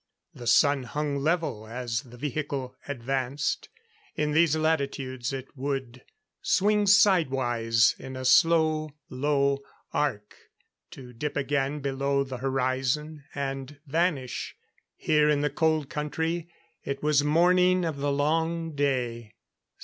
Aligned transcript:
The 0.33 0.47
Sun 0.47 0.85
hung 0.97 1.17
level 1.17 1.67
as 1.67 2.01
the 2.01 2.17
vehicle 2.17 2.75
advanced. 2.87 3.69
In 4.15 4.31
these 4.31 4.55
latitudes 4.55 5.31
it 5.31 5.55
would 5.55 6.03
swing 6.41 6.87
side 6.87 7.29
wise 7.29 7.93
in 7.99 8.15
a 8.15 8.25
slow, 8.25 8.95
low 9.11 9.59
arc, 9.93 10.35
to 10.89 11.13
dip 11.13 11.37
again 11.37 11.81
below 11.81 12.23
the 12.23 12.37
horizon 12.37 13.25
and 13.35 13.77
vanish. 13.85 14.55
Here 14.95 15.29
in 15.29 15.41
the 15.41 15.51
Cold 15.51 15.87
Country 15.91 16.49
it 16.83 17.03
was 17.03 17.23
morning 17.23 17.85
of 17.85 17.97
the 17.97 18.11
Long 18.11 18.71
Day. 18.71 19.35